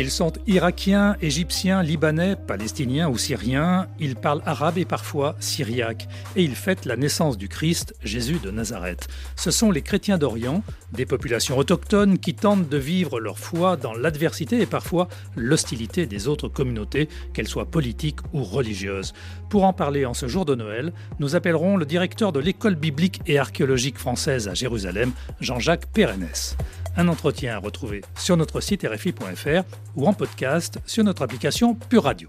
[0.00, 3.86] Ils sont irakiens, égyptiens, libanais, palestiniens ou syriens.
[3.98, 6.08] Ils parlent arabe et parfois syriaque.
[6.36, 9.08] Et ils fêtent la naissance du Christ, Jésus de Nazareth.
[9.36, 10.62] Ce sont les chrétiens d'Orient,
[10.94, 16.28] des populations autochtones qui tentent de vivre leur foi dans l'adversité et parfois l'hostilité des
[16.28, 19.12] autres communautés, qu'elles soient politiques ou religieuses.
[19.50, 23.20] Pour en parler en ce jour de Noël, nous appellerons le directeur de l'école biblique
[23.26, 26.28] et archéologique française à Jérusalem, Jean-Jacques Pérennes.
[26.96, 29.62] Un entretien à retrouver sur notre site rfi.fr
[29.96, 32.28] ou en podcast sur notre application Pure Radio.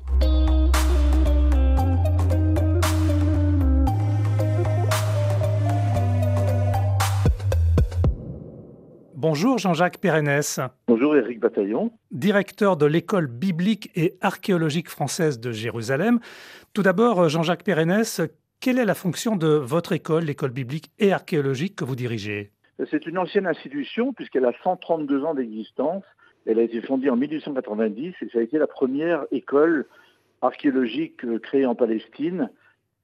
[9.16, 10.42] Bonjour Jean-Jacques Pérennes.
[10.88, 11.92] Bonjour Éric Bataillon.
[12.12, 16.20] Directeur de l'école biblique et archéologique française de Jérusalem.
[16.74, 18.04] Tout d'abord, Jean-Jacques Pérennes,
[18.60, 22.52] quelle est la fonction de votre école, l'école biblique et archéologique que vous dirigez?
[22.90, 26.04] C'est une ancienne institution puisqu'elle a 132 ans d'existence.
[26.46, 29.86] Elle a été fondée en 1890 et ça a été la première école
[30.42, 32.50] archéologique euh, créée en Palestine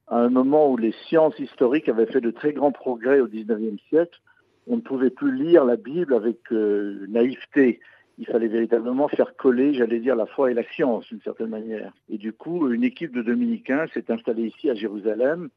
[0.08, 3.78] à un moment où les sciences historiques avaient fait de très grands progrès au 19e
[3.90, 4.20] siècle.
[4.66, 7.80] On ne pouvait plus lire la Bible avec euh, naïveté.
[8.18, 11.94] Il fallait véritablement faire coller, j'allais dire, la foi et la science d'une certaine manière.
[12.10, 15.50] Et du coup, une équipe de dominicains s'est installée ici à Jérusalem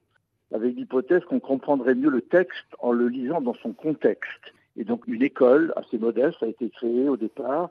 [0.52, 4.52] avec l'hypothèse qu'on comprendrait mieux le texte en le lisant dans son contexte.
[4.76, 7.70] Et donc une école assez modeste a été créée au départ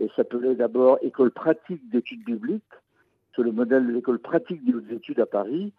[0.00, 2.62] et s'appelait d'abord École pratique d'études bibliques,
[3.32, 5.72] sur le modèle de l'école pratique des études à Paris,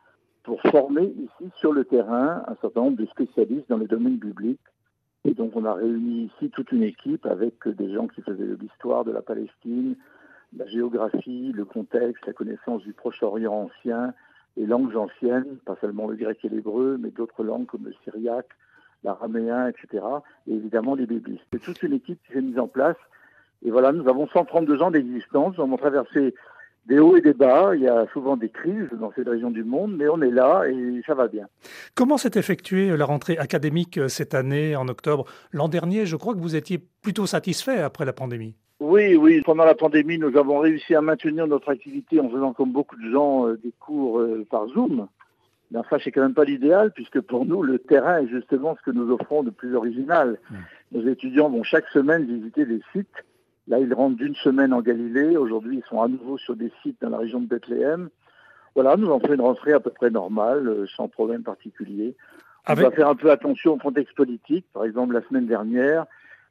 [0.44, 4.60] pour former ici sur le terrain un certain nombre de spécialistes dans le domaine biblique.
[5.24, 8.58] Et donc on a réuni ici toute une équipe avec des gens qui faisaient de
[8.62, 9.96] l'histoire de la Palestine,
[10.56, 14.14] la géographie, le contexte, la connaissance du Proche-Orient ancien,
[14.58, 18.50] les langues anciennes, pas seulement le grec et l'hébreu, mais d'autres langues comme le syriaque,
[19.04, 20.04] l'araméen, etc.
[20.48, 21.46] Et évidemment les biblistes.
[21.52, 22.98] C'est toute une équipe qui s'est mise en place.
[23.64, 25.58] Et voilà, nous avons 132 ans d'existence.
[25.58, 26.34] Nous avons traversé
[26.86, 27.76] des hauts et des bas.
[27.76, 30.66] Il y a souvent des crises dans cette région du monde, mais on est là
[30.68, 31.48] et ça va bien.
[31.96, 35.26] Comment s'est effectuée la rentrée académique euh, cette année, en octobre?
[35.52, 38.56] L'an dernier, je crois que vous étiez plutôt satisfait après la pandémie.
[38.80, 39.42] Oui, oui.
[39.46, 43.10] Pendant la pandémie, nous avons réussi à maintenir notre activité en faisant, comme beaucoup de
[43.10, 45.08] gens, euh, des cours euh, par Zoom.
[45.72, 48.92] Mais enfin, c'est quand même pas l'idéal, puisque pour nous, le terrain est justement ce
[48.92, 50.38] que nous offrons de plus original.
[50.92, 53.08] Nos étudiants vont chaque semaine visiter des sites.
[53.68, 55.38] Là, ils rentrent d'une semaine en Galilée.
[55.38, 58.10] Aujourd'hui, ils sont à nouveau sur des sites dans la région de Bethléem.
[58.76, 62.16] Voilà, nous avons fait une rentrée à peu près normale, euh, sans problème particulier.
[62.68, 64.66] On va faire un peu attention au contexte politique.
[64.74, 66.06] Par exemple, la semaine dernière,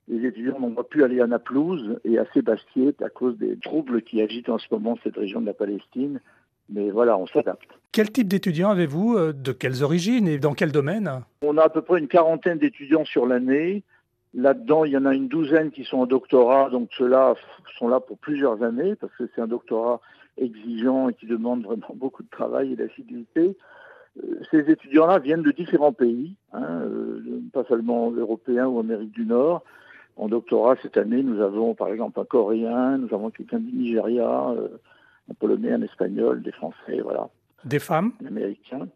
[0.08, 4.02] les étudiants n'ont pas pu aller à Naplouse et à Sébastier à cause des troubles
[4.02, 6.20] qui agitent en ce moment cette région de la Palestine.
[6.70, 7.68] Mais voilà, on s'adapte.
[7.92, 11.22] Quel type d'étudiants avez-vous euh, De quelles origines et dans quel domaine?
[11.42, 13.82] On a à peu près une quarantaine d'étudiants sur l'année.
[14.34, 17.34] Là-dedans, il y en a une douzaine qui sont en doctorat, donc ceux-là
[17.78, 20.00] sont là pour plusieurs années, parce que c'est un doctorat
[20.36, 23.56] exigeant et qui demande vraiment beaucoup de travail et d'assiduité.
[24.22, 29.24] Euh, ces étudiants-là viennent de différents pays, hein, euh, pas seulement européens ou Amérique du
[29.24, 29.62] Nord.
[30.16, 34.50] En doctorat, cette année, nous avons par exemple un Coréen, nous avons quelqu'un du Nigeria,
[34.50, 34.68] euh,
[35.30, 37.28] un Polonais, un Espagnol, des Français, voilà.
[37.64, 38.12] Des femmes?
[38.26, 38.88] Américains.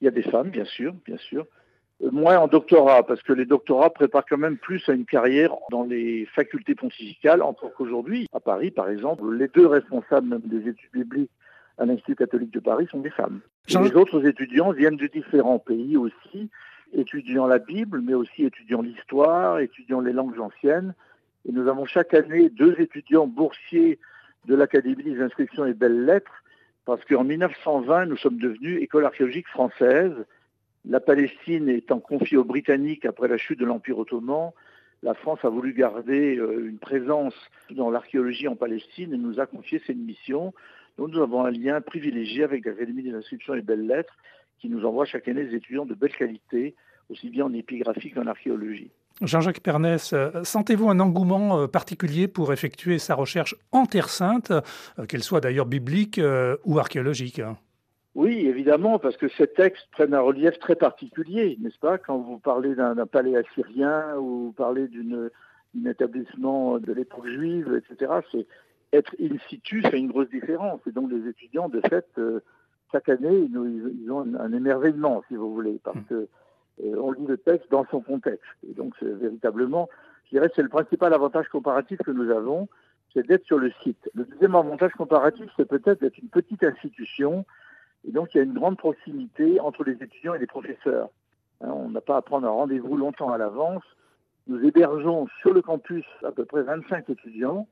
[0.00, 1.46] Il y a des femmes, bien sûr, bien sûr.
[2.00, 5.84] Moins en doctorat, parce que les doctorats préparent quand même plus à une carrière dans
[5.84, 10.90] les facultés pontificales, encore qu'aujourd'hui, à Paris, par exemple, les deux responsables même des études
[10.92, 11.30] bibliques
[11.78, 13.40] à l'Institut catholique de Paris sont des femmes.
[13.68, 16.50] les autres étudiants viennent de différents pays aussi,
[16.92, 20.94] étudiant la Bible, mais aussi étudiant l'histoire, étudiant les langues anciennes.
[21.48, 23.98] Et nous avons chaque année deux étudiants boursiers
[24.46, 26.42] de l'Académie des inscriptions et belles lettres,
[26.84, 30.12] parce qu'en 1920, nous sommes devenus école archéologique française.
[30.86, 34.50] La Palestine étant confiée aux Britanniques après la chute de l'Empire ottoman,
[35.02, 37.34] la France a voulu garder euh, une présence
[37.70, 40.52] dans l'archéologie en Palestine et nous a confié cette mission.
[40.98, 44.16] Donc nous avons un lien privilégié avec l'Académie des inscriptions et belles lettres
[44.58, 46.74] qui nous envoie chaque année des étudiants de belle qualité,
[47.10, 48.90] aussi bien en épigraphie qu'en archéologie.
[49.20, 54.52] Jean-Jacques Pernès, euh, sentez-vous un engouement euh, particulier pour effectuer sa recherche en Terre Sainte,
[55.08, 56.20] qu'elle soit d'ailleurs biblique
[56.64, 57.40] ou archéologique
[58.14, 62.38] Oui, évidemment, parce que ces textes prennent un relief très particulier, n'est-ce pas Quand vous
[62.38, 68.46] parlez d'un palais assyrien ou vous parlez d'un établissement de l'époque juive, etc., c'est
[68.92, 70.80] être in situ fait une grosse différence.
[70.86, 72.06] Et donc les étudiants, de fait,
[72.92, 76.04] chaque année, ils, ont un, émerveillement, si vous voulez, parce hmm.
[76.08, 76.28] que
[76.82, 78.44] on lit le texte dans son contexte.
[78.68, 79.88] Et donc, c'est véritablement,
[80.24, 82.68] je dirais, c'est le principal avantage comparatif que nous avons,
[83.12, 84.10] c'est d'être sur le site.
[84.14, 87.44] Le deuxième avantage comparatif, c'est peut-être d'être une petite institution,
[88.06, 91.08] et donc il y a une grande proximité entre les étudiants et les professeurs.
[91.60, 93.82] Hein, on n'a pas à prendre un rendez-vous longtemps à l'avance.
[94.46, 97.66] Nous hébergeons sur le campus à peu près 25 étudiants,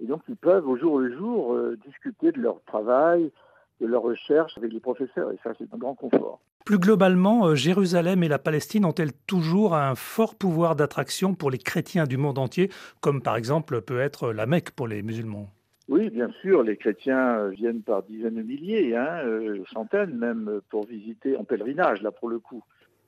[0.00, 3.32] et donc ils peuvent au jour le jour euh, discuter de leur travail,
[3.80, 6.40] de leur recherche avec les professeurs, et ça c'est un grand confort.
[6.66, 11.56] Plus globalement, euh, Jérusalem et la Palestine ont-elles toujours un fort pouvoir d'attraction pour les
[11.56, 12.70] chrétiens du monde entier,
[13.00, 15.48] comme par exemple peut être la Mecque pour les musulmans?
[15.88, 20.60] Oui, bien sûr, les chrétiens euh, viennent par dizaines de milliers, hein, euh, centaines même,
[20.68, 22.62] pour visiter en pèlerinage, là pour le coup.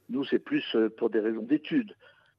[0.09, 1.95] Nous, c'est plus pour des raisons d'études.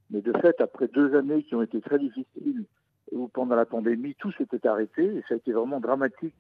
[0.09, 2.65] Mais de fait, après deux années qui ont été très difficiles,
[3.11, 6.35] où pendant la pandémie, tout s'était arrêté, et ça a été vraiment dramatique,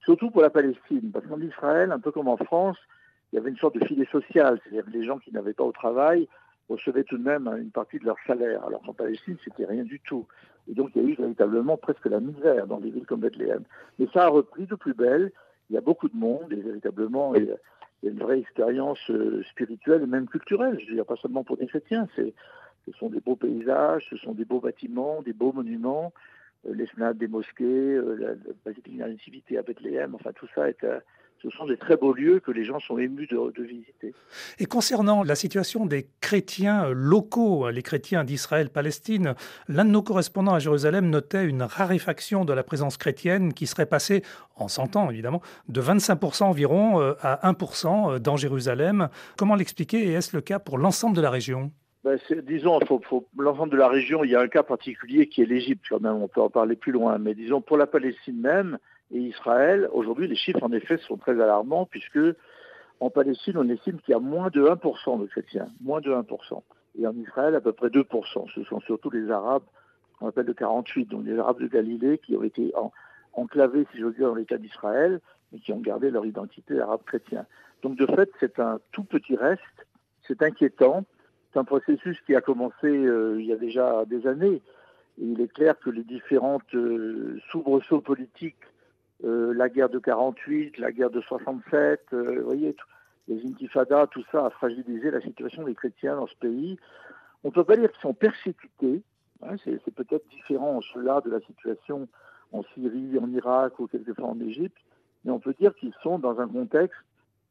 [0.00, 2.78] surtout pour la Palestine, parce qu'en Israël, un peu comme en France,
[3.32, 5.72] il y avait une sorte de filet social, c'est-à-dire les gens qui n'avaient pas au
[5.72, 6.28] travail
[6.68, 10.00] recevaient tout de même une partie de leur salaire, alors qu'en Palestine, c'était rien du
[10.00, 10.26] tout.
[10.68, 13.62] Et donc, il y a eu véritablement presque la misère dans des villes comme Bethléem.
[13.98, 15.32] Mais ça a repris de plus belle.
[15.70, 17.56] Il y a beaucoup de monde et véritablement, il
[18.02, 20.78] y a une vraie expérience euh, spirituelle et même culturelle.
[20.80, 22.08] Je veux dire, pas seulement pour des chrétiens.
[22.14, 22.32] C'est,
[22.86, 26.12] ce sont des beaux paysages, ce sont des beaux bâtiments, des beaux monuments,
[26.66, 30.14] euh, les fenêtres des mosquées, euh, la, la Nativité à Bethléem.
[30.14, 30.84] Enfin, tout ça est
[31.42, 34.14] ce sont des très beaux lieux que les gens sont émus de, visiter.
[34.58, 39.34] Et concernant la situation des chrétiens locaux, les chrétiens d'Israël-Palestine,
[39.68, 43.86] l'un de nos correspondants à Jérusalem notait une raréfaction de la présence chrétienne qui serait
[43.86, 44.22] passée,
[44.56, 49.08] en 100 ans évidemment, de 25% environ euh, à 1% dans Jérusalem.
[49.36, 51.72] Comment l'expliquer et est-ce le cas pour l'ensemble de la région?
[52.04, 52.18] Ben
[52.48, 55.84] disons, pour l'ensemble de la région, il y a un cas particulier qui est l'Égypte
[55.88, 58.78] quand même, on peut en parler plus loin, mais disons pour la Palestine même,
[59.12, 62.18] et Israël, aujourd'hui, les chiffres en effet sont très alarmants puisque
[63.00, 66.62] en Palestine, on estime qu'il y a moins de 1% de chrétiens, moins de 1%.
[66.98, 68.54] Et en Israël, à peu près 2%.
[68.54, 69.64] Ce sont surtout les Arabes,
[70.18, 72.72] qu'on appelle de 48, donc les Arabes de Galilée qui ont été
[73.32, 75.20] enclavés, si j'ose dire, dans l'État d'Israël,
[75.52, 77.44] mais qui ont gardé leur identité arabe chrétien.
[77.82, 79.60] Donc de fait, c'est un tout petit reste,
[80.26, 81.04] c'est inquiétant.
[81.52, 84.62] C'est un processus qui a commencé euh, il y a déjà des années.
[85.20, 88.56] Et il est clair que les différentes euh, soubresauts politiques
[89.24, 92.74] euh, la guerre de 48, la guerre de 67, euh, vous voyez,
[93.28, 96.78] les intifadas, tout ça a fragilisé la situation des chrétiens dans ce pays.
[97.44, 99.02] On ne peut pas dire qu'ils sont persécutés,
[99.42, 102.08] hein, c'est peut-être différent cela de la situation
[102.52, 104.76] en Syrie, en Irak ou quelquefois en Égypte,
[105.24, 106.98] mais on peut dire qu'ils sont dans un contexte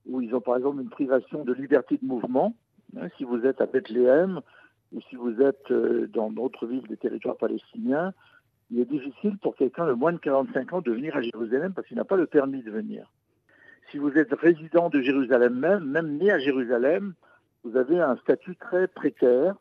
[0.06, 2.56] où ils ont par exemple une privation de liberté de mouvement.
[2.98, 4.42] Hein, si vous êtes à Bethléem
[4.94, 8.14] ou si vous êtes euh, dans d'autres villes des territoires palestiniens,
[8.72, 11.88] il est difficile pour quelqu'un de moins de 45 ans de venir à Jérusalem parce
[11.88, 13.12] qu'il n'a pas le permis de venir.
[13.92, 17.14] Si vous êtes résident de Jérusalem même, même né à Jérusalem,
[17.66, 19.56] vous avez un statut très précaire.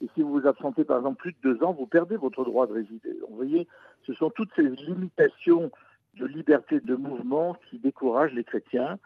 [0.00, 2.68] Et si vous vous absentez par exemple plus de deux ans, vous perdez votre droit
[2.68, 3.18] de résider.
[3.28, 3.66] vous voyez,
[4.06, 5.72] ce sont toutes ces limitations
[6.14, 8.98] de liberté de mouvement qui découragent les chrétiens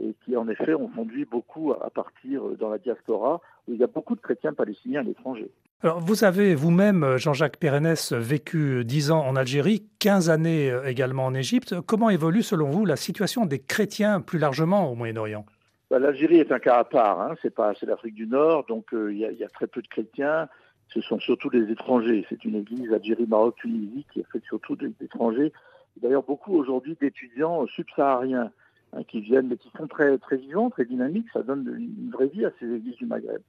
[0.00, 3.84] et qui en effet ont conduit beaucoup à partir dans la diaspora où il y
[3.84, 5.50] a beaucoup de chrétiens palestiniens à l'étranger.
[5.82, 11.26] Alors, vous avez vous-même, Jean-Jacques Pérennes, vécu 10 ans en Algérie, 15 années euh, également
[11.26, 11.74] en Égypte.
[11.82, 15.44] Comment évolue, selon vous, la situation des chrétiens plus largement au Moyen-Orient?
[15.90, 17.20] Bah, L'Algérie est un cas à part.
[17.20, 17.34] Hein.
[17.42, 20.48] C'est pas, l'Afrique du Nord, donc euh, il y, a très peu de chrétiens.
[20.88, 22.24] Ce sont surtout des étrangers.
[22.30, 25.52] C'est une église Algérie, Maroc, Tunisie qui est faite surtout d'étrangers.
[26.00, 28.50] D'ailleurs, beaucoup aujourd'hui d'étudiants subsahariens
[28.94, 31.28] hein, qui viennent, mais qui sont très, très vivants, très dynamiques.
[31.34, 33.42] Ça donne une vraie vie à ces églises du Maghreb.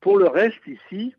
[0.00, 1.14] Pour le reste, ici,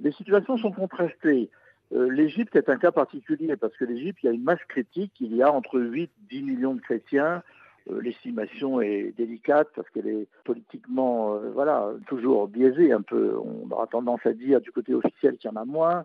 [0.00, 1.50] les situations sont contrastées.
[1.92, 5.12] Euh, L'Égypte est un cas particulier parce que l'Égypte, il y a une masse critique,
[5.20, 7.42] il y a entre 8 et 10 millions de chrétiens.
[7.90, 13.36] Euh, l'estimation est délicate parce qu'elle est politiquement, euh, voilà, toujours biaisée un peu.
[13.36, 16.04] On aura tendance à dire du côté officiel qu'il y en a moins.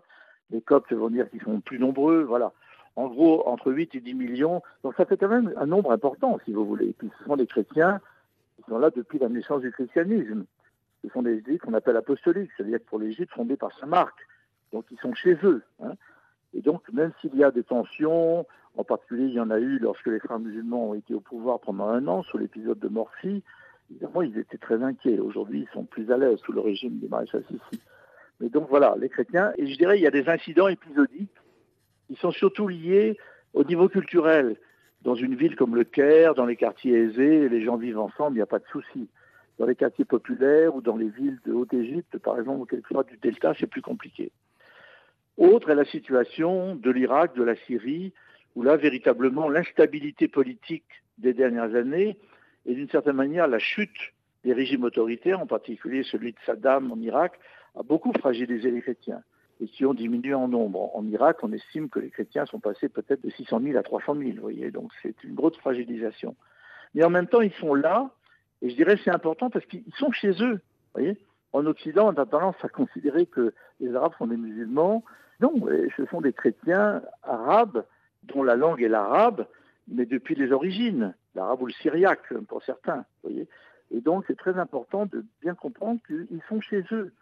[0.50, 2.52] Les Coptes vont dire qu'ils sont plus nombreux, voilà.
[2.96, 4.62] En gros, entre 8 et 10 millions.
[4.82, 6.88] Donc ça fait quand même un nombre important, si vous voulez.
[6.88, 8.00] Et puis ce sont des chrétiens
[8.56, 10.44] qui sont là depuis la naissance du christianisme
[11.02, 14.14] ce sont des églises qu'on appelle apostoliques, c'est-à-dire pour l'Égypte fondée par Saint Marc.
[14.72, 15.62] Donc ils sont chez eux.
[15.82, 15.94] Hein.
[16.54, 19.78] Et donc même s'il y a des tensions, en particulier il y en a eu
[19.78, 23.42] lorsque les frères musulmans ont été au pouvoir pendant un an sous l'épisode de Morphy,
[23.90, 25.18] évidemment ils étaient très inquiets.
[25.18, 27.82] Aujourd'hui ils sont plus à l'aise sous le régime des maréchal Sissi.
[28.40, 31.34] Mais donc voilà, les chrétiens, et je dirais il y a des incidents épisodiques
[32.08, 33.18] qui sont surtout liés
[33.54, 34.56] au niveau culturel.
[35.02, 38.40] Dans une ville comme le Caire, dans les quartiers aisés, les gens vivent ensemble, il
[38.40, 39.08] n'y a pas de souci
[39.58, 43.16] dans les quartiers populaires ou dans les villes de Haute-Égypte, par exemple, ou quelquefois du
[43.18, 44.32] Delta, c'est plus compliqué.
[45.36, 48.12] Autre est la situation de l'Irak, de la Syrie,
[48.54, 50.84] où là, véritablement, l'instabilité politique
[51.18, 52.18] des dernières années
[52.66, 54.12] et d'une certaine manière la chute
[54.44, 57.38] les régimes autoritaires, en particulier celui de Saddam en Irak,
[57.78, 59.22] a beaucoup fragilisé les chrétiens
[59.60, 60.96] et qui ont diminué en nombre.
[60.96, 64.14] En Irak, on estime que les chrétiens sont passés peut-être de 600 000 à 300
[64.14, 66.34] 000, vous voyez, donc c'est une grosse fragilisation.
[66.94, 68.10] Mais en même temps, ils sont là,
[68.62, 70.60] et je dirais c'est important parce qu'ils sont chez eux.
[71.52, 75.04] En Occident, on a tendance à considérer que les Arabes sont des musulmans.
[75.40, 75.54] Non,
[75.96, 77.84] ce sont des chrétiens arabes
[78.24, 79.46] dont la langue est l'arabe,
[79.88, 83.48] mais depuis les origines, l'arabe ou le syriaque pour certains, voyez.
[83.90, 87.12] Et donc, c'est très important de bien comprendre qu'ils sont chez eux.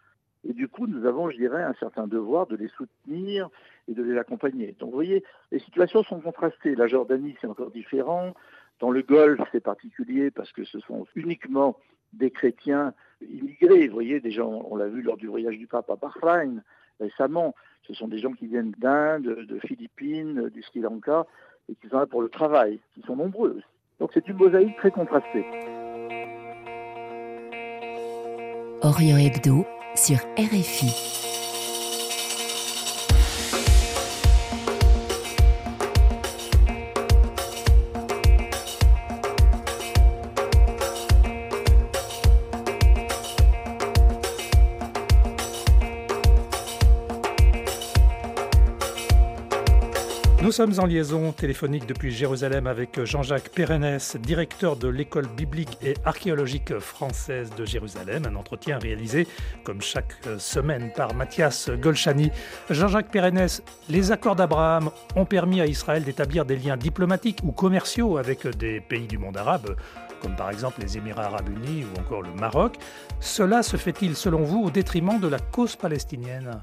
[0.47, 3.49] Et du coup, nous avons, je dirais, un certain devoir de les soutenir
[3.87, 4.75] et de les accompagner.
[4.79, 6.75] Donc, vous voyez, les situations sont contrastées.
[6.75, 8.33] La Jordanie, c'est encore différent.
[8.79, 11.77] Dans le Golfe, c'est particulier parce que ce sont uniquement
[12.13, 13.87] des chrétiens immigrés.
[13.87, 16.63] Vous voyez, déjà, on, l'a vu lors du voyage du pape à Bahreïn
[16.99, 17.55] récemment.
[17.87, 21.25] Ce sont des gens qui viennent d'Inde, de Philippines, du Sri Lanka
[21.69, 23.61] et qui sont là pour le travail, qui sont nombreux.
[23.99, 25.45] Donc, c'est une mosaïque très contrastée.
[28.81, 31.28] Orient Hebdo sur RFI.
[50.59, 56.79] Sommes en liaison téléphonique depuis Jérusalem avec Jean-Jacques Pérennes, directeur de l'école biblique et archéologique
[56.79, 58.25] française de Jérusalem.
[58.29, 59.25] Un entretien réalisé,
[59.63, 62.29] comme chaque semaine, par Mathias Golchani.
[62.69, 63.47] Jean-Jacques Pérennes,
[63.89, 68.81] les accords d'Abraham ont permis à Israël d'établir des liens diplomatiques ou commerciaux avec des
[68.81, 69.77] pays du monde arabe
[70.21, 72.75] comme par exemple les Émirats arabes unis ou encore le Maroc.
[73.21, 76.59] Cela se fait-il, selon vous, au détriment de la cause palestinienne?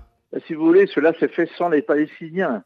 [0.47, 2.63] Si vous voulez, cela s'est fait sans les Palestiniens.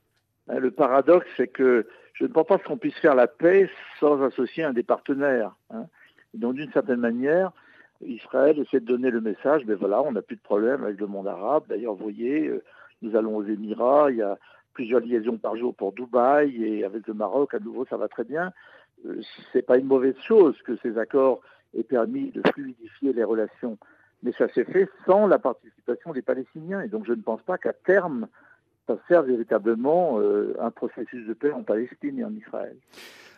[0.50, 4.22] Hein, le paradoxe, c'est que je ne pense pas qu'on puisse faire la paix sans
[4.22, 5.54] associer un des partenaires.
[5.70, 5.86] Hein.
[6.34, 7.52] Donc, d'une certaine manière,
[8.02, 11.06] Israël essaie de donner le message, mais voilà, on n'a plus de problème avec le
[11.06, 11.64] monde arabe.
[11.68, 12.62] D'ailleurs, vous voyez, euh,
[13.02, 14.38] nous allons aux Émirats, il y a
[14.74, 18.24] plusieurs liaisons par jour pour Dubaï, et avec le Maroc, à nouveau, ça va très
[18.24, 18.52] bien.
[19.06, 19.20] Euh,
[19.52, 21.40] Ce n'est pas une mauvaise chose que ces accords
[21.76, 23.78] aient permis de fluidifier les relations,
[24.22, 26.82] mais ça s'est fait sans la participation des Palestiniens.
[26.82, 28.28] Et donc, je ne pense pas qu'à terme,
[28.90, 32.76] ça sert véritablement euh, un processus de paix en Palestine et en Israël.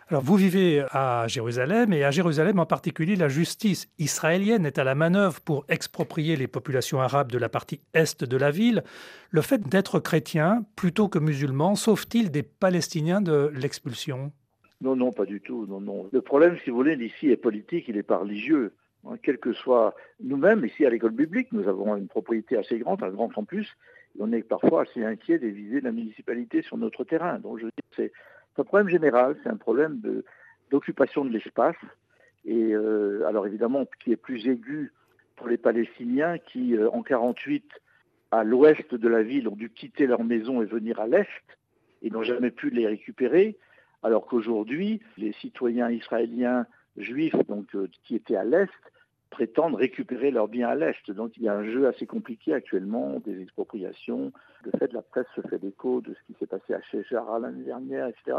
[0.09, 4.85] Alors vous vivez à Jérusalem et à Jérusalem en particulier, la justice israélienne est à
[4.85, 8.82] la manœuvre pour exproprier les populations arabes de la partie est de la ville.
[9.30, 14.32] Le fait d'être chrétien plutôt que musulman sauve-t-il des Palestiniens de l'expulsion?
[14.80, 15.66] Non, non, pas du tout.
[15.66, 16.09] Non, non.
[16.12, 18.73] Le problème, si vous voulez, ici est politique, il est pas religieux.
[19.06, 23.02] Hein, quel que soit nous-mêmes, ici à l'école biblique, nous avons une propriété assez grande,
[23.02, 23.68] un grand campus,
[24.18, 27.38] on est parfois assez inquiet des visées la municipalité sur notre terrain.
[27.38, 28.12] Donc je veux c'est
[28.59, 30.00] un problème général, c'est un problème
[30.71, 31.76] d'occupation de, l'espace.
[32.44, 34.92] Et euh, alors évidemment, qui est plus aigu
[35.37, 37.64] pour les Palestiniens qui, euh, en 48,
[38.30, 41.26] à l'ouest de la ville, ont dû quitter leur maison et venir à l'est
[42.02, 43.56] et n'ont jamais pu les récupérer,
[44.02, 48.70] alors qu'aujourd'hui, les citoyens israéliens juifs donc, euh, qui étaient à l'est
[49.32, 51.11] prétendent récupérer leurs biens à l'Est.
[51.11, 54.30] Donc il y a un jeu assez compliqué actuellement, des expropriations.
[54.62, 57.64] Le fait, la presse se fait l'écho de ce qui s'est passé à Shejara l'année
[57.64, 58.38] dernière, etc.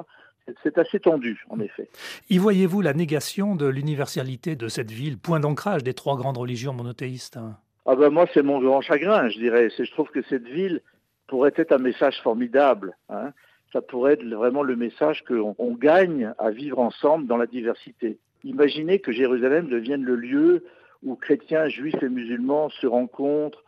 [0.62, 1.90] C'est assez tendu, en effet.
[2.30, 6.74] Y voyez-vous la négation de l'universalité de cette ville, point d'ancrage des trois grandes religions
[6.74, 7.40] monothéistes
[7.86, 9.70] ah ben Moi, c'est mon grand chagrin, je dirais.
[9.70, 10.82] Je trouve que cette ville
[11.28, 12.96] pourrait être un message formidable.
[13.10, 13.32] Hein.
[13.72, 18.20] Ça pourrait être vraiment le message qu'on gagne à vivre ensemble dans la diversité.
[18.44, 20.66] Imaginez que Jérusalem devienne le lieu
[21.02, 23.64] où chrétiens, juifs et musulmans se rencontrent,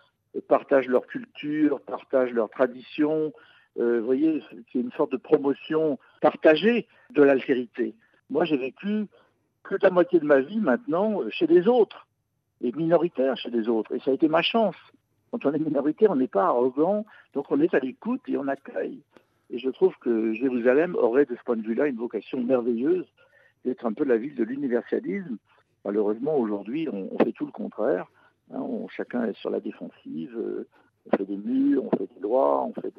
[0.48, 3.34] partagent leur culture, partagent leurs traditions.
[3.80, 4.42] Euh, vous voyez,
[4.72, 7.96] c'est une sorte de promotion partagée de l'altérité.
[8.30, 9.08] Moi, j'ai vécu
[9.64, 12.08] plus de la moitié de ma vie maintenant chez les autres,
[12.62, 13.94] et minoritaire chez les autres.
[13.96, 14.76] Et ça a été ma chance.
[15.32, 18.48] Quand on est minoritaire, on n'est pas arrogant, donc on est à l'écoute et on
[18.48, 19.02] accueille.
[19.50, 23.06] Et je trouve que Jérusalem aurait de ce point de vue-là une vocation merveilleuse
[23.66, 25.38] d'être un peu la ville de l'universalisme
[25.86, 28.08] Malheureusement, aujourd'hui, on, fait tout le contraire.
[28.52, 30.36] Hein, chacun est sur la défensive.
[30.36, 30.68] Euh,
[31.06, 32.92] on fait des murs, on fait des lois, on fait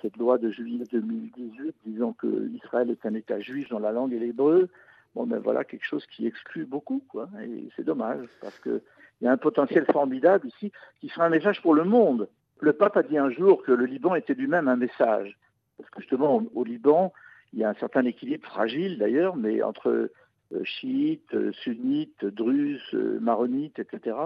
[0.00, 4.14] cette loi de juillet 2018 disant que Israël est un État juif dans la langue
[4.14, 4.70] et l'hébreu.
[5.14, 7.28] Bon, ben voilà quelque chose qui exclut beaucoup, quoi.
[7.42, 8.80] Et c'est dommage parce qu'il
[9.20, 12.28] y a un potentiel formidable ici qui sera un message pour le monde.
[12.60, 15.36] Le pape a dit un jour que le Liban était lui-même un message.
[15.76, 17.12] Parce que justement, au Liban,
[17.54, 20.10] il y a un certain équilibre fragile d'ailleurs, mais entre
[20.52, 24.16] euh, chiites, euh, sunnites, druzes, euh, maronites, etc.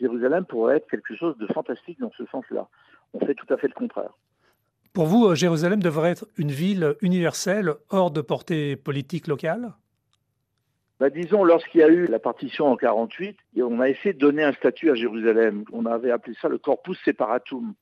[0.00, 2.68] Jérusalem pourrait être quelque chose de fantastique dans ce sens-là.
[3.14, 4.12] On fait tout à fait le contraire.
[4.92, 9.72] Pour vous, Jérusalem devrait être une ville universelle hors de portée politique locale?
[11.00, 14.42] Bah, disons, lorsqu'il y a eu la partition en 48, on a essayé de donner
[14.42, 15.64] un statut à Jérusalem.
[15.72, 17.74] On avait appelé ça le corpus separatum,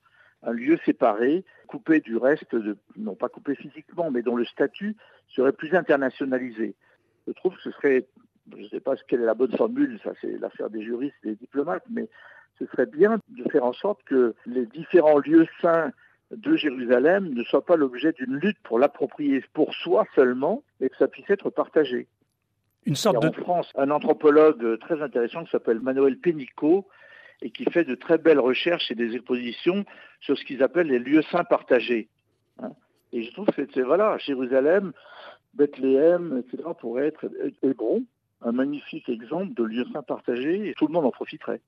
[0.43, 4.97] un lieu séparé, coupé du reste, de, non pas coupé physiquement, mais dont le statut
[5.29, 6.75] serait plus internationalisé.
[7.29, 8.09] Je trouve que ce serait,
[8.53, 11.29] je ne sais pas quelle est la bonne formule, ça c'est l'affaire des juristes et
[11.29, 12.09] des diplomates, mais
[12.59, 15.93] ce serait bien de faire en sorte que les différents lieux saints
[16.33, 20.97] de Jérusalem ne soient pas l'objet d'une lutte pour l'approprier pour soi seulement, mais que
[20.97, 22.09] ça puisse être partagé.
[22.85, 23.29] Une sorte de...
[23.29, 26.89] En France, un anthropologue très intéressant qui s'appelle Manuel Pénicaud
[27.43, 29.85] et qui fait de très belles recherches et des expositions
[30.21, 32.09] sur ce qu'ils appellent les lieux saints partagés.
[32.63, 32.73] Hein.
[33.13, 34.93] et je trouve que c'est, voilà, Jérusalem,
[35.55, 37.27] Bethléem, etc., pourrait être
[37.63, 38.05] Hébron,
[38.43, 41.61] un magnifique exemple de lieu saint partagé et tout le monde en profiterait.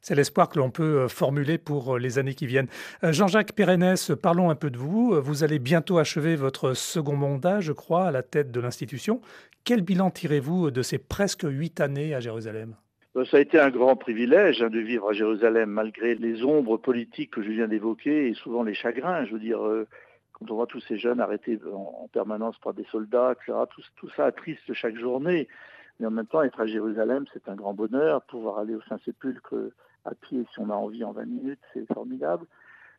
[0.00, 2.68] C'est l'espoir que l'on peut euh, formuler pour euh, les années qui viennent.
[3.04, 5.18] Euh, Jean-Jacques Pérennes, parlons un peu de vous.
[5.22, 9.22] Vous allez bientôt achever votre second mandat, je crois, à la tête de l'institution.
[9.64, 12.76] Quel bilan tirez-vous de ces presque huit années à Jérusalem?
[13.30, 17.30] Ça a été un grand privilège hein, de vivre à Jérusalem, malgré les ombres politiques
[17.30, 19.24] que je viens d'évoquer et souvent les chagrins.
[19.24, 19.60] Je veux dire,
[20.32, 23.58] quand on voit tous ces jeunes arrêtés en, permanence par des soldats, etc.,
[23.96, 25.48] tout, ça attriste chaque journée.
[26.00, 28.22] Mais en même temps, être à Jérusalem, c'est un grand bonheur.
[28.22, 29.54] Pouvoir aller au Saint-Sépulcre
[30.04, 32.46] à pied si on a envie en 20 minutes, c'est formidable.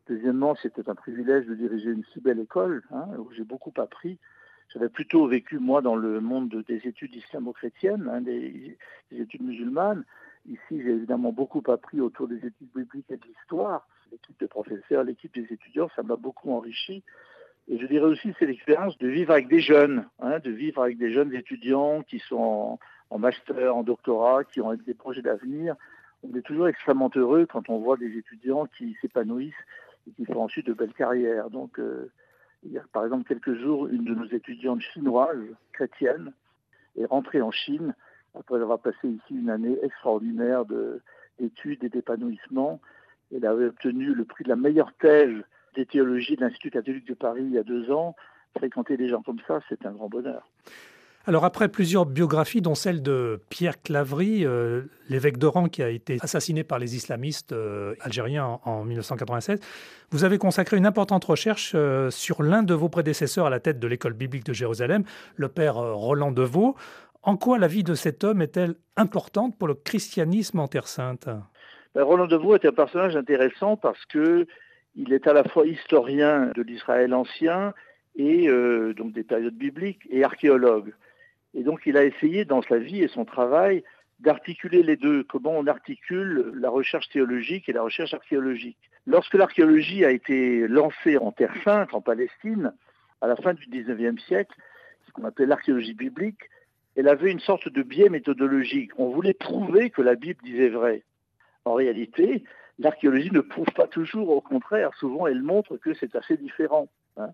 [0.07, 4.17] Deuxièmement, c'était un privilège de diriger une si belle école, hein, où j'ai beaucoup appris.
[4.73, 8.77] J'avais plutôt vécu, moi, dans le monde des études islamo-chrétiennes, hein, des,
[9.11, 10.03] études musulmanes.
[10.49, 13.87] Ici, j'ai évidemment beaucoup appris autour des études bibliques et de l'histoire.
[14.11, 17.03] L'équipe de professeurs, l'équipe des étudiants, ça m'a beaucoup enrichi.
[17.67, 20.97] Et je dirais aussi, c'est l'expérience de vivre avec des jeunes, hein, de vivre avec
[20.97, 22.77] des jeunes étudiants qui sont
[23.09, 25.75] en, master, en doctorat, qui ont des projets d'avenir,
[26.23, 29.53] on est toujours extrêmement heureux quand on voit des étudiants qui s'épanouissent
[30.07, 31.49] et qui font ensuite de belles carrières.
[31.49, 32.11] Donc, euh,
[32.91, 36.31] par exemple quelques jours, une de nos étudiantes chinoises, chrétiennes,
[36.97, 37.93] est rentrée en Chine
[38.37, 40.63] après avoir passé ici une année extraordinaire
[41.39, 42.79] d'études et d'épanouissement.
[43.33, 45.43] Elle avait obtenu le prix de la meilleure thèse
[45.75, 48.15] des théologies de l'Institut catholique de Paris il y a deux ans.
[48.57, 50.49] Fréquenter des gens comme ça, c'est un grand bonheur.
[51.27, 56.19] Alors après plusieurs biographies, dont celle de Pierre Claverie, euh, l'évêque d'Oran qui a été
[56.21, 59.59] assassiné par les islamistes euh, algériens en, 1996,
[60.11, 63.79] vous avez consacré une importante recherche euh, sur l'un de vos prédécesseurs à la tête
[63.79, 65.03] de l'école biblique de Jérusalem,
[65.35, 66.75] le père Roland Deveau.
[67.23, 71.27] En quoi la vie de cet homme est-elle importante pour le christianisme en Terre Sainte?
[71.95, 74.45] Ben, Roland Deveau est un personnage intéressant parce que
[74.95, 77.73] il est à la fois historien de l'Israël ancien
[78.15, 78.47] et
[78.95, 80.93] donc des périodes bibliques et archéologue.
[81.55, 83.83] Et donc il a essayé dans sa vie et son travail
[84.19, 88.77] d'articuler les deux, comment on articule la recherche théologique et la recherche archéologique.
[89.07, 92.73] Lorsque l'archéologie a été lancée en Terre Sainte, en Palestine,
[93.21, 94.55] à la fin du XIXe siècle,
[95.07, 96.49] ce qu'on appelait l'archéologie biblique,
[96.95, 98.91] elle avait une sorte de biais méthodologique.
[98.97, 101.03] On voulait prouver que la Bible disait vrai.
[101.65, 102.43] En réalité,
[102.79, 106.87] l'archéologie ne prouve pas toujours, au contraire, souvent elle montre que c'est assez différent.
[107.17, 107.29] Hein.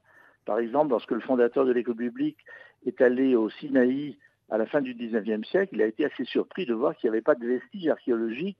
[0.45, 2.37] Par exemple, lorsque le fondateur de l'école biblique
[2.85, 4.17] est allé au Sinaï
[4.49, 7.15] à la fin du 19e siècle, il a été assez surpris de voir qu'il n'y
[7.15, 8.59] avait pas de vestiges archéologiques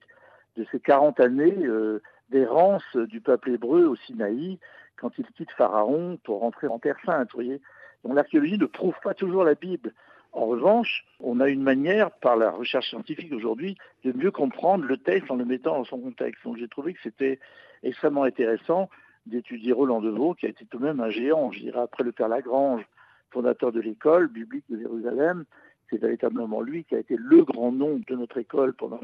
[0.56, 4.58] de ces 40 années euh, d'errance du peuple hébreu au Sinaï
[4.96, 7.30] quand il quitte Pharaon pour rentrer en Terre Sainte.
[7.34, 7.60] Voyez
[8.04, 9.92] Donc l'archéologie ne prouve pas toujours la Bible.
[10.32, 14.96] En revanche, on a une manière, par la recherche scientifique aujourd'hui, de mieux comprendre le
[14.96, 16.42] texte en le mettant dans son contexte.
[16.44, 17.38] Donc j'ai trouvé que c'était
[17.82, 18.88] extrêmement intéressant
[19.26, 22.12] d'étudier Roland Deveau, qui a été tout de même un géant, je dirais, après le
[22.12, 22.84] père Lagrange,
[23.30, 25.44] fondateur de l'école biblique de Jérusalem.
[25.90, 29.00] C'est véritablement lui qui a été le grand nom de notre école pendant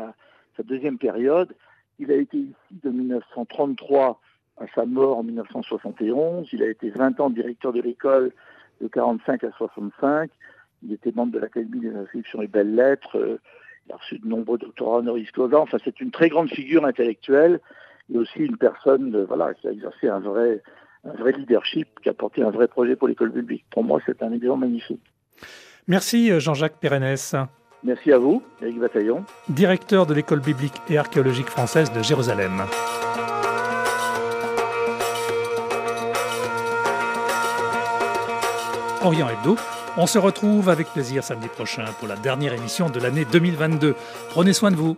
[0.57, 1.55] sa deuxième période.
[1.99, 4.21] Il a été ici de 1933
[4.59, 6.49] à sa mort en 1971.
[6.53, 8.33] Il a été 20 ans directeur de l'école
[8.81, 10.31] de 45 à 65.
[10.83, 13.39] Il était membre de l'Académie des inscriptions et belles lettres.
[13.87, 15.59] Il a reçu de nombreux doctorats honoris causa.
[15.61, 17.61] Enfin, c'est une très grande figure intellectuelle
[18.13, 20.63] et aussi une personne voilà, qui a exercé un vrai,
[21.05, 23.65] un vrai leadership, qui a porté un vrai projet pour l'école publique.
[23.71, 25.03] Pour moi, c'est un exemple magnifique.
[25.87, 27.17] Merci euh, Jean-Jacques Pérennes.
[27.85, 29.25] Merci à vous, Eric Bataillon.
[29.49, 32.65] Directeur de l'école biblique et archéologique française de Jérusalem.
[39.03, 39.57] Orient Hebdo,
[39.97, 43.95] on se retrouve avec plaisir samedi prochain pour la dernière émission de l'année 2022.
[44.31, 44.97] Prenez soin de vous.